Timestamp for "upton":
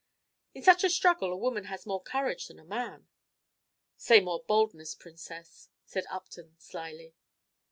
6.09-6.55